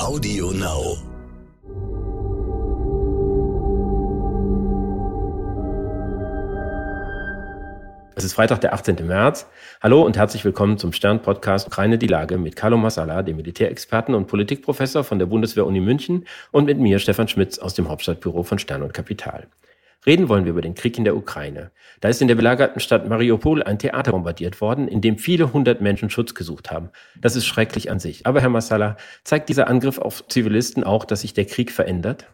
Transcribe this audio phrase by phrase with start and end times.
[0.00, 0.96] Audio Now.
[8.16, 9.06] Es ist Freitag, der 18.
[9.06, 9.46] März.
[9.82, 14.26] Hallo und herzlich willkommen zum Stern-Podcast Ukraine die Lage mit Carlo Massala, dem Militärexperten und
[14.26, 18.82] Politikprofessor von der Bundeswehr-Uni München und mit mir, Stefan Schmitz, aus dem Hauptstadtbüro von Stern
[18.82, 19.48] und Kapital.
[20.06, 21.72] Reden wollen wir über den Krieg in der Ukraine.
[22.00, 25.82] Da ist in der belagerten Stadt Mariupol ein Theater bombardiert worden, in dem viele hundert
[25.82, 26.88] Menschen Schutz gesucht haben.
[27.20, 28.26] Das ist schrecklich an sich.
[28.26, 32.26] Aber Herr Massala, zeigt dieser Angriff auf Zivilisten auch, dass sich der Krieg verändert?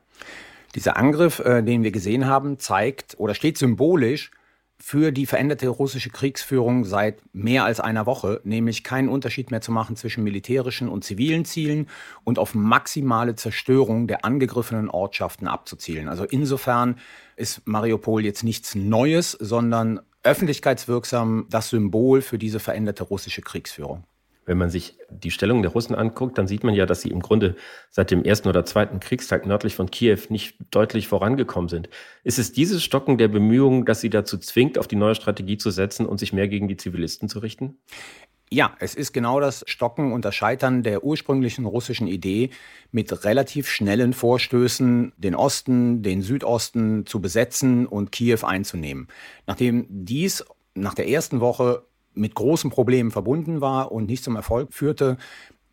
[0.77, 4.30] Dieser Angriff, äh, den wir gesehen haben, zeigt oder steht symbolisch
[4.79, 9.73] für die veränderte russische Kriegsführung seit mehr als einer Woche, nämlich keinen Unterschied mehr zu
[9.73, 11.89] machen zwischen militärischen und zivilen Zielen
[12.25, 16.09] und auf maximale Zerstörung der angegriffenen Ortschaften abzuzielen.
[16.09, 16.99] Also insofern
[17.37, 24.05] ist Mariupol jetzt nichts Neues, sondern öffentlichkeitswirksam das Symbol für diese veränderte russische Kriegsführung.
[24.46, 27.20] Wenn man sich die Stellung der Russen anguckt, dann sieht man ja, dass sie im
[27.20, 27.56] Grunde
[27.91, 31.90] seit dem ersten oder zweiten Kriegstag nördlich von Kiew nicht deutlich vorangekommen sind.
[32.23, 35.71] Ist es dieses Stocken der Bemühungen, das sie dazu zwingt, auf die neue Strategie zu
[35.71, 37.76] setzen und sich mehr gegen die Zivilisten zu richten?
[38.48, 42.51] Ja, es ist genau das Stocken und das Scheitern der ursprünglichen russischen Idee,
[42.93, 49.09] mit relativ schnellen Vorstößen den Osten, den Südosten zu besetzen und Kiew einzunehmen.
[49.49, 51.82] Nachdem dies nach der ersten Woche
[52.16, 55.16] mit großen Problemen verbunden war und nicht zum Erfolg führte,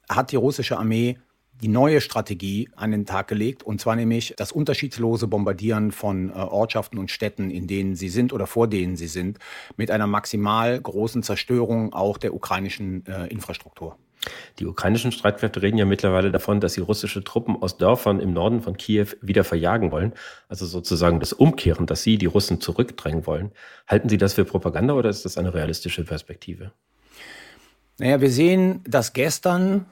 [0.10, 1.18] hat die russische Armee
[1.62, 6.34] die neue Strategie an den Tag gelegt, und zwar nämlich das unterschiedslose Bombardieren von äh,
[6.34, 9.40] Ortschaften und Städten, in denen sie sind oder vor denen sie sind,
[9.78, 13.98] mit einer maximal großen Zerstörung auch der ukrainischen äh, Infrastruktur.
[14.60, 18.62] Die ukrainischen Streitkräfte reden ja mittlerweile davon, dass sie russische Truppen aus Dörfern im Norden
[18.62, 20.14] von Kiew wieder verjagen wollen.
[20.48, 23.52] Also sozusagen das Umkehren, dass sie die Russen zurückdrängen wollen.
[23.88, 26.72] Halten Sie das für Propaganda oder ist das eine realistische Perspektive?
[28.00, 29.86] Naja, wir sehen, dass gestern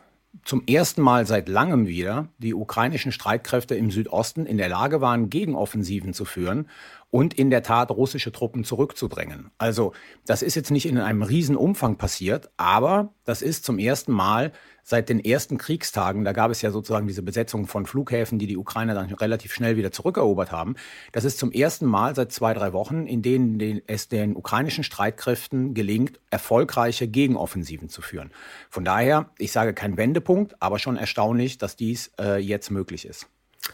[0.45, 5.29] zum ersten Mal seit langem wieder die ukrainischen Streitkräfte im Südosten in der Lage waren,
[5.29, 6.67] Gegenoffensiven zu führen
[7.11, 9.51] und in der Tat russische Truppen zurückzudrängen.
[9.57, 9.93] Also
[10.25, 14.51] das ist jetzt nicht in einem Riesenumfang passiert, aber das ist zum ersten Mal
[14.83, 18.57] seit den ersten Kriegstagen, da gab es ja sozusagen diese Besetzung von Flughäfen, die die
[18.57, 20.75] Ukrainer dann relativ schnell wieder zurückerobert haben.
[21.11, 25.73] Das ist zum ersten Mal seit zwei, drei Wochen, in denen es den ukrainischen Streitkräften
[25.73, 28.31] gelingt, erfolgreiche Gegenoffensiven zu führen.
[28.69, 33.27] Von daher, ich sage kein Wendepunkt, aber schon erstaunlich, dass dies äh, jetzt möglich ist.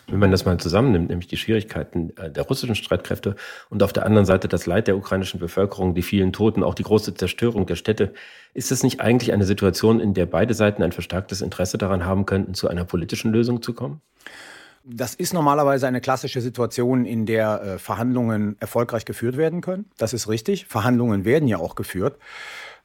[0.10, 3.36] Wenn man das mal zusammennimmt, nämlich die Schwierigkeiten äh, der russischen Streitkräfte
[3.70, 6.84] und auf der anderen Seite das Leid der ukrainischen Bevölkerung, die vielen Toten, auch die
[6.84, 8.14] große Zerstörung der Städte,
[8.54, 12.26] ist es nicht eigentlich eine Situation, in der beide Seiten ein verstärktes Interesse daran haben
[12.26, 14.02] könnten, zu einer politischen Lösung zu kommen?
[14.90, 19.86] Das ist normalerweise eine klassische Situation, in der äh, Verhandlungen erfolgreich geführt werden können.
[19.98, 20.66] Das ist richtig.
[20.66, 22.18] Verhandlungen werden ja auch geführt.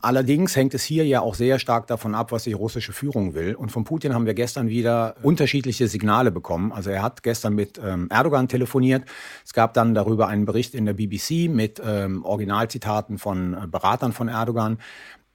[0.00, 3.54] Allerdings hängt es hier ja auch sehr stark davon ab, was die russische Führung will.
[3.54, 6.72] Und von Putin haben wir gestern wieder unterschiedliche Signale bekommen.
[6.72, 9.04] Also er hat gestern mit ähm, Erdogan telefoniert.
[9.44, 14.12] Es gab dann darüber einen Bericht in der BBC mit ähm, Originalzitaten von äh, Beratern
[14.12, 14.78] von Erdogan.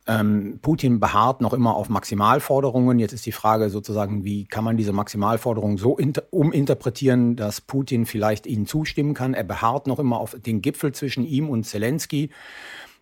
[0.07, 2.97] Ähm, Putin beharrt noch immer auf Maximalforderungen.
[2.97, 5.97] Jetzt ist die Frage sozusagen, wie kann man diese Maximalforderungen so
[6.31, 9.34] uminterpretieren, dass Putin vielleicht ihnen zustimmen kann.
[9.34, 12.29] Er beharrt noch immer auf den Gipfel zwischen ihm und Zelensky.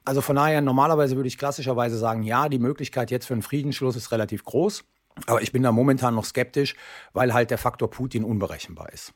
[0.04, 3.96] Also von daher, normalerweise würde ich klassischerweise sagen, ja, die Möglichkeit jetzt für einen Friedensschluss
[3.96, 4.84] ist relativ groß.
[5.28, 6.76] Aber ich bin da momentan noch skeptisch,
[7.14, 9.14] weil halt der Faktor Putin unberechenbar ist.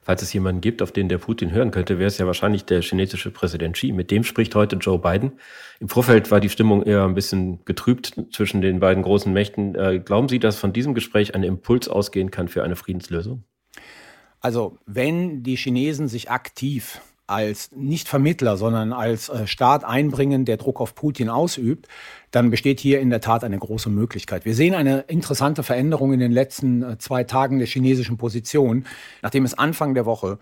[0.00, 2.82] Falls es jemanden gibt, auf den der Putin hören könnte, wäre es ja wahrscheinlich der
[2.82, 3.92] chinesische Präsident Xi.
[3.92, 5.32] Mit dem spricht heute Joe Biden.
[5.80, 9.74] Im Vorfeld war die Stimmung eher ein bisschen getrübt zwischen den beiden großen Mächten.
[9.74, 13.44] Äh, glauben Sie, dass von diesem Gespräch ein Impuls ausgehen kann für eine Friedenslösung?
[14.40, 17.00] Also, wenn die Chinesen sich aktiv
[17.32, 21.88] als nicht Vermittler, sondern als äh, Staat einbringen, der Druck auf Putin ausübt,
[22.30, 24.44] dann besteht hier in der Tat eine große Möglichkeit.
[24.44, 28.86] Wir sehen eine interessante Veränderung in den letzten äh, zwei Tagen der chinesischen Position,
[29.22, 30.38] nachdem es Anfang der Woche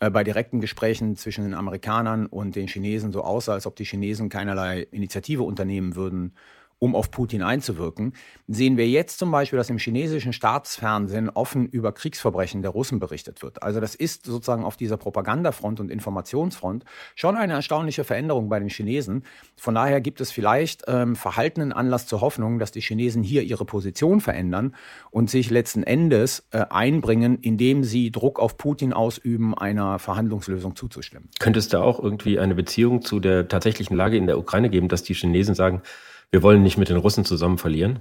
[0.00, 3.84] äh, bei direkten Gesprächen zwischen den Amerikanern und den Chinesen so aussah, als ob die
[3.84, 6.34] Chinesen keinerlei Initiative unternehmen würden,
[6.78, 8.14] um auf Putin einzuwirken,
[8.48, 13.42] sehen wir jetzt zum Beispiel, dass im chinesischen Staatsfernsehen offen über Kriegsverbrechen der Russen berichtet
[13.42, 13.62] wird.
[13.62, 16.84] Also das ist sozusagen auf dieser Propagandafront und Informationsfront
[17.14, 19.24] schon eine erstaunliche Veränderung bei den Chinesen.
[19.56, 23.64] Von daher gibt es vielleicht ähm, verhaltenen Anlass zur Hoffnung, dass die Chinesen hier ihre
[23.64, 24.74] Position verändern
[25.10, 31.28] und sich letzten Endes äh, einbringen, indem sie Druck auf Putin ausüben, einer Verhandlungslösung zuzustimmen.
[31.38, 34.88] Könnte es da auch irgendwie eine Beziehung zu der tatsächlichen Lage in der Ukraine geben,
[34.88, 35.82] dass die Chinesen sagen,
[36.30, 38.00] wir wollen nicht mit den Russen zusammen verlieren?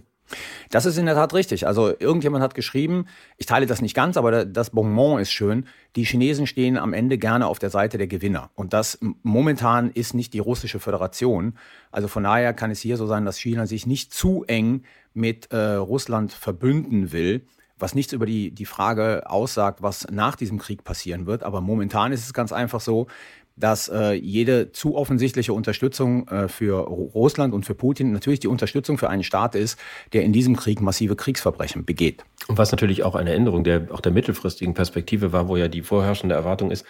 [0.70, 1.68] Das ist in der Tat richtig.
[1.68, 3.06] Also irgendjemand hat geschrieben,
[3.38, 5.66] ich teile das nicht ganz, aber das Bonbon ist schön.
[5.96, 8.50] Die Chinesen stehen am Ende gerne auf der Seite der Gewinner.
[8.56, 11.54] Und das momentan ist nicht die russische Föderation.
[11.92, 14.84] Also von daher kann es hier so sein, dass China sich nicht zu eng
[15.14, 17.46] mit äh, Russland verbünden will,
[17.78, 21.44] was nichts über die, die Frage aussagt, was nach diesem Krieg passieren wird.
[21.44, 23.08] Aber momentan ist es ganz einfach so,
[23.56, 28.98] dass äh, jede zu offensichtliche Unterstützung äh, für Russland und für Putin natürlich die Unterstützung
[28.98, 29.80] für einen Staat ist,
[30.14, 32.24] der in diesem Krieg massive Kriegsverbrechen begeht.
[32.48, 35.82] Und was natürlich auch eine Änderung der auch der mittelfristigen Perspektive war, wo ja die
[35.82, 36.86] vorherrschende Erwartung ist,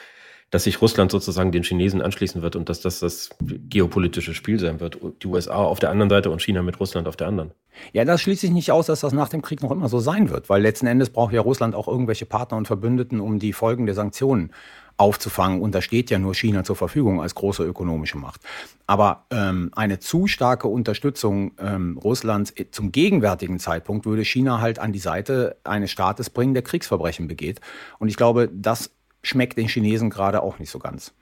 [0.54, 4.80] dass sich Russland sozusagen den Chinesen anschließen wird und dass das das geopolitische Spiel sein
[4.80, 5.00] wird.
[5.24, 7.52] Die USA auf der anderen Seite und China mit Russland auf der anderen.
[7.92, 10.30] Ja, das schließt sich nicht aus, dass das nach dem Krieg noch immer so sein
[10.30, 13.88] wird, weil letzten Endes braucht ja Russland auch irgendwelche Partner und Verbündeten, um die Folgen
[13.88, 14.52] der Sanktionen
[14.98, 15.62] aufzufangen.
[15.62, 18.42] Und da steht ja nur China zur Verfügung als große ökonomische Macht.
[18.88, 24.92] Aber ähm, eine zu starke Unterstützung ähm, Russlands zum gegenwärtigen Zeitpunkt würde China halt an
[24.92, 27.62] die Seite eines Staates bringen, der Kriegsverbrechen begeht.
[28.00, 28.92] Und ich glaube, das
[29.24, 31.14] schmeckt den Chinesen gerade auch nicht so ganz.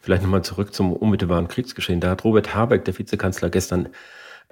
[0.00, 2.00] Vielleicht nochmal zurück zum unmittelbaren Kriegsgeschehen.
[2.00, 3.88] Da hat Robert Habeck, der Vizekanzler, gestern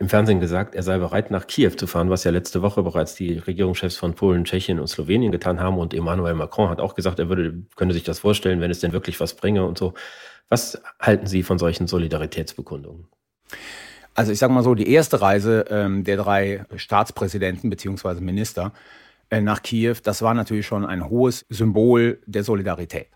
[0.03, 3.15] im Fernsehen gesagt, er sei bereit, nach Kiew zu fahren, was ja letzte Woche bereits
[3.15, 5.79] die Regierungschefs von Polen, Tschechien und Slowenien getan haben.
[5.79, 8.93] Und Emmanuel Macron hat auch gesagt, er würde, könne sich das vorstellen, wenn es denn
[8.93, 9.95] wirklich was bringe und so.
[10.49, 13.07] Was halten Sie von solchen Solidaritätsbekundungen?
[14.15, 18.73] Also ich sage mal so, die erste Reise ähm, der drei Staatspräsidenten beziehungsweise Minister
[19.31, 23.07] äh, nach Kiew, das war natürlich schon ein hohes Symbol der Solidarität.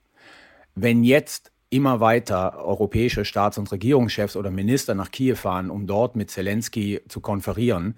[0.77, 6.17] Wenn jetzt immer weiter europäische Staats- und Regierungschefs oder Minister nach Kiew fahren, um dort
[6.17, 7.97] mit Zelensky zu konferieren,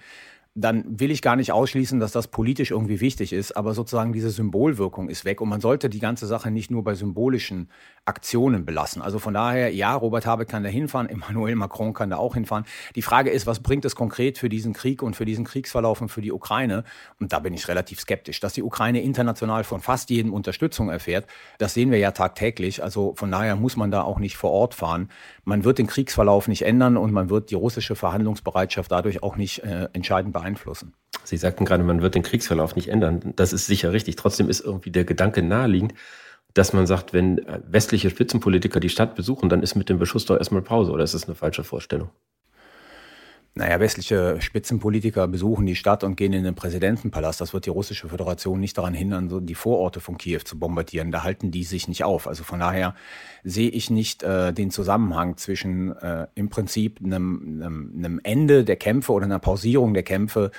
[0.60, 4.30] dann will ich gar nicht ausschließen, dass das politisch irgendwie wichtig ist, aber sozusagen diese
[4.30, 7.68] Symbolwirkung ist weg und man sollte die ganze Sache nicht nur bei symbolischen
[8.04, 9.00] Aktionen belassen.
[9.00, 12.64] Also von daher, ja, Robert Habeck kann da hinfahren, Emmanuel Macron kann da auch hinfahren.
[12.96, 16.08] Die Frage ist, was bringt es konkret für diesen Krieg und für diesen Kriegsverlauf und
[16.08, 16.82] für die Ukraine?
[17.20, 18.40] Und da bin ich relativ skeptisch.
[18.40, 21.26] Dass die Ukraine international von fast jedem Unterstützung erfährt,
[21.58, 22.82] das sehen wir ja tagtäglich.
[22.82, 25.08] Also von daher muss man da auch nicht vor Ort fahren.
[25.44, 29.60] Man wird den Kriegsverlauf nicht ändern und man wird die russische Verhandlungsbereitschaft dadurch auch nicht
[29.60, 30.47] äh, entscheidend beeinflussen.
[31.24, 33.32] Sie sagten gerade, man wird den Kriegsverlauf nicht ändern.
[33.36, 34.16] Das ist sicher richtig.
[34.16, 35.94] Trotzdem ist irgendwie der Gedanke naheliegend,
[36.54, 40.38] dass man sagt, wenn westliche Spitzenpolitiker die Stadt besuchen, dann ist mit dem Beschuss doch
[40.38, 40.92] erstmal Pause.
[40.92, 42.10] Oder ist das eine falsche Vorstellung?
[43.58, 47.40] Naja, westliche Spitzenpolitiker besuchen die Stadt und gehen in den Präsidentenpalast.
[47.40, 51.10] Das wird die russische Föderation nicht daran hindern, die Vororte von Kiew zu bombardieren.
[51.10, 52.28] Da halten die sich nicht auf.
[52.28, 52.94] Also von daher
[53.42, 58.76] sehe ich nicht äh, den Zusammenhang zwischen äh, im Prinzip einem, einem, einem Ende der
[58.76, 60.52] Kämpfe oder einer Pausierung der Kämpfe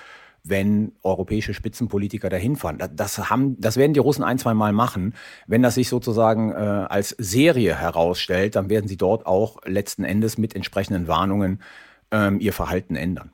[0.45, 2.79] wenn europäische Spitzenpolitiker dahin fahren.
[2.95, 5.13] Das, haben, das werden die Russen ein, zwei Mal machen.
[5.47, 10.37] Wenn das sich sozusagen äh, als Serie herausstellt, dann werden sie dort auch letzten Endes
[10.37, 11.59] mit entsprechenden Warnungen
[12.11, 13.31] ähm, ihr Verhalten ändern.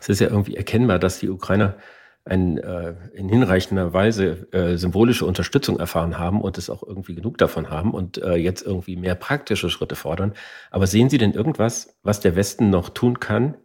[0.00, 1.76] Es ist ja irgendwie erkennbar, dass die Ukrainer
[2.24, 7.38] ein, äh, in hinreichender Weise äh, symbolische Unterstützung erfahren haben und es auch irgendwie genug
[7.38, 10.32] davon haben und äh, jetzt irgendwie mehr praktische Schritte fordern.
[10.70, 13.56] Aber sehen Sie denn irgendwas, was der Westen noch tun kann,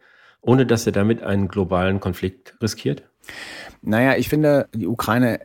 [0.42, 3.04] ohne dass er damit einen globalen Konflikt riskiert?
[3.82, 5.40] Naja, ich finde, die Ukraine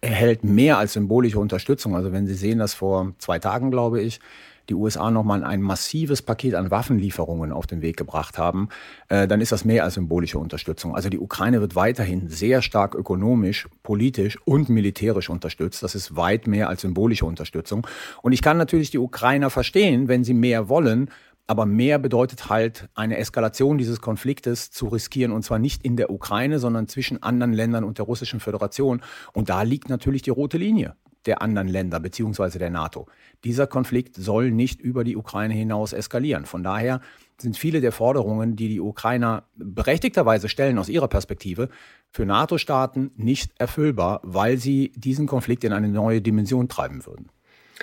[0.00, 1.94] erhält mehr als symbolische Unterstützung.
[1.94, 4.20] Also wenn Sie sehen, dass vor zwei Tagen, glaube ich,
[4.68, 8.68] die USA nochmal ein massives Paket an Waffenlieferungen auf den Weg gebracht haben,
[9.08, 10.94] äh, dann ist das mehr als symbolische Unterstützung.
[10.94, 15.82] Also die Ukraine wird weiterhin sehr stark ökonomisch, politisch und militärisch unterstützt.
[15.82, 17.86] Das ist weit mehr als symbolische Unterstützung.
[18.22, 21.10] Und ich kann natürlich die Ukrainer verstehen, wenn sie mehr wollen,
[21.46, 26.10] aber mehr bedeutet halt eine Eskalation dieses Konfliktes zu riskieren und zwar nicht in der
[26.10, 29.00] Ukraine, sondern zwischen anderen Ländern und der Russischen Föderation.
[29.32, 30.94] Und da liegt natürlich die rote Linie
[31.28, 33.06] der anderen Länder beziehungsweise der NATO.
[33.44, 36.46] Dieser Konflikt soll nicht über die Ukraine hinaus eskalieren.
[36.46, 37.00] Von daher
[37.40, 41.68] sind viele der Forderungen, die die Ukrainer berechtigterweise stellen aus ihrer Perspektive,
[42.10, 47.28] für NATO-Staaten nicht erfüllbar, weil sie diesen Konflikt in eine neue Dimension treiben würden.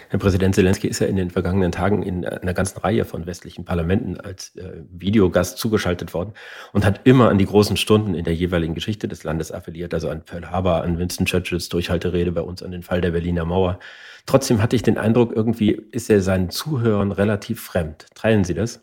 [0.09, 3.65] Herr Präsident Zelensky ist ja in den vergangenen Tagen in einer ganzen Reihe von westlichen
[3.65, 6.33] Parlamenten als äh, Videogast zugeschaltet worden
[6.73, 10.09] und hat immer an die großen Stunden in der jeweiligen Geschichte des Landes appelliert, also
[10.09, 13.79] an Pearl Harbor, an Winston Churchills Durchhalterede bei uns, an den Fall der Berliner Mauer.
[14.25, 18.07] Trotzdem hatte ich den Eindruck, irgendwie ist er seinen Zuhörern relativ fremd.
[18.15, 18.81] Teilen Sie das?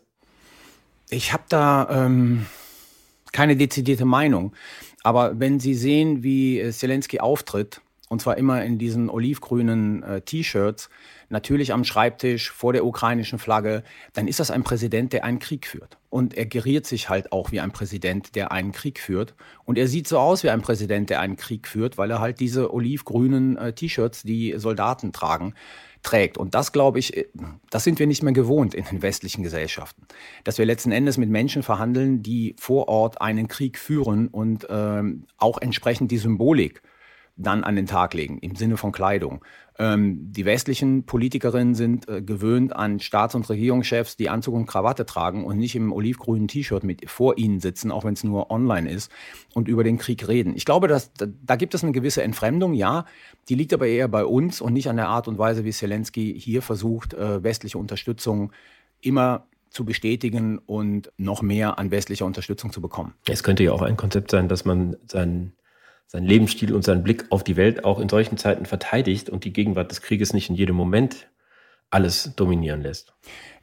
[1.09, 2.45] Ich habe da ähm,
[3.31, 4.53] keine dezidierte Meinung.
[5.03, 7.81] Aber wenn Sie sehen, wie Zelensky auftritt,
[8.13, 10.91] und zwar immer in diesen olivgrünen äh, T-Shirts,
[11.29, 15.65] natürlich am Schreibtisch vor der ukrainischen Flagge, dann ist das ein Präsident, der einen Krieg
[15.65, 15.97] führt.
[16.11, 19.33] Und er geriert sich halt auch wie ein Präsident, der einen Krieg führt.
[19.65, 22.39] Und er sieht so aus wie ein Präsident, der einen Krieg führt, weil er halt
[22.39, 25.55] diese olivgrünen äh, T-Shirts, die Soldaten tragen,
[26.03, 26.37] trägt.
[26.37, 27.25] Und das, glaube ich, äh,
[27.71, 30.03] das sind wir nicht mehr gewohnt in den westlichen Gesellschaften.
[30.43, 35.25] Dass wir letzten Endes mit Menschen verhandeln, die vor Ort einen Krieg führen und ähm,
[35.39, 36.83] auch entsprechend die Symbolik
[37.35, 39.43] dann an den Tag legen, im Sinne von Kleidung.
[39.79, 45.05] Ähm, die westlichen Politikerinnen sind äh, gewöhnt an Staats- und Regierungschefs, die Anzug und Krawatte
[45.05, 48.89] tragen und nicht im olivgrünen T-Shirt mit vor ihnen sitzen, auch wenn es nur online
[48.89, 49.11] ist,
[49.55, 50.55] und über den Krieg reden.
[50.55, 53.05] Ich glaube, dass, da, da gibt es eine gewisse Entfremdung, ja,
[53.49, 56.39] die liegt aber eher bei uns und nicht an der Art und Weise, wie Zelensky
[56.39, 58.51] hier versucht, äh, westliche Unterstützung
[59.01, 63.15] immer zu bestätigen und noch mehr an westlicher Unterstützung zu bekommen.
[63.27, 65.53] Es könnte ja auch ein Konzept sein, dass man seinen
[66.07, 69.53] seinen Lebensstil und seinen Blick auf die Welt auch in solchen Zeiten verteidigt und die
[69.53, 71.27] Gegenwart des Krieges nicht in jedem Moment
[71.89, 73.13] alles dominieren lässt.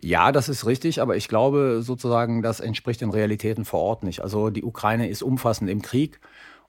[0.00, 4.20] Ja, das ist richtig, aber ich glaube sozusagen, das entspricht den Realitäten vor Ort nicht.
[4.22, 6.20] Also die Ukraine ist umfassend im Krieg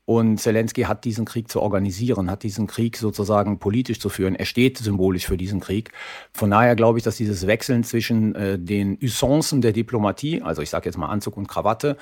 [0.06, 4.36] und Zelensky hat diesen Krieg zu organisieren, hat diesen Krieg sozusagen politisch zu führen.
[4.36, 5.92] Er steht symbolisch für diesen Krieg.
[6.34, 10.70] Von daher glaube ich, dass dieses Wechseln zwischen äh, den Usancen der Diplomatie, also ich
[10.70, 11.98] sage jetzt mal Anzug und Krawatte,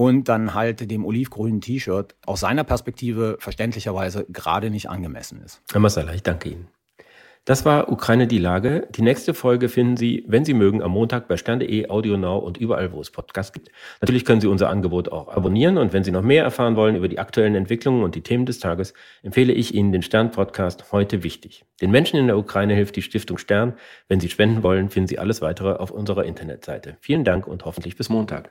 [0.00, 5.60] und dann halt dem olivgrünen T-Shirt aus seiner Perspektive verständlicherweise gerade nicht angemessen ist.
[5.70, 6.68] Herr Massala, ich danke Ihnen.
[7.44, 8.88] Das war Ukraine die Lage.
[8.96, 12.92] Die nächste Folge finden Sie, wenn Sie mögen, am Montag bei stern.de, AudioNow und überall,
[12.92, 13.70] wo es Podcasts gibt.
[14.00, 17.08] Natürlich können Sie unser Angebot auch abonnieren und wenn Sie noch mehr erfahren wollen über
[17.08, 21.66] die aktuellen Entwicklungen und die Themen des Tages, empfehle ich Ihnen den Stern-Podcast Heute wichtig.
[21.82, 23.74] Den Menschen in der Ukraine hilft die Stiftung Stern.
[24.08, 26.96] Wenn Sie spenden wollen, finden Sie alles weitere auf unserer Internetseite.
[27.00, 28.50] Vielen Dank und hoffentlich bis Montag.